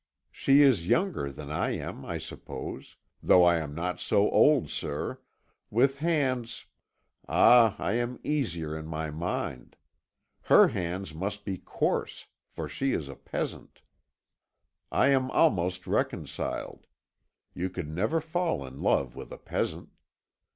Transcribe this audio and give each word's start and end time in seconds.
She 0.31 0.63
is 0.63 0.87
younger 0.87 1.31
than 1.31 1.51
I 1.51 1.77
am, 1.77 2.03
I 2.05 2.17
suppose 2.17 2.95
though 3.21 3.43
I 3.43 3.57
am 3.57 3.75
not 3.75 3.99
so 3.99 4.31
old, 4.31 4.71
sir! 4.71 5.19
with 5.69 5.99
hands 5.99 6.65
Ah, 7.29 7.75
I 7.77 7.93
am 8.01 8.19
easier 8.23 8.75
in 8.75 8.87
my 8.87 9.11
mind; 9.11 9.75
her 10.41 10.69
hands 10.69 11.13
must 11.13 11.45
be 11.45 11.59
coarse, 11.59 12.25
for 12.49 12.67
she 12.67 12.93
is 12.93 13.09
a 13.09 13.15
peasant. 13.15 13.83
I 14.91 15.09
am 15.09 15.29
almost 15.29 15.85
reconciled; 15.85 16.87
you 17.53 17.69
could 17.69 17.87
never 17.87 18.19
fall 18.19 18.65
in 18.65 18.81
love 18.81 19.15
with 19.15 19.31
a 19.31 19.37
peasant. 19.37 19.89